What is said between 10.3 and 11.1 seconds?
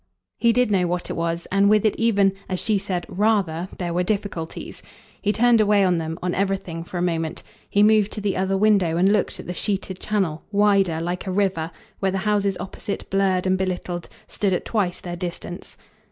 wider,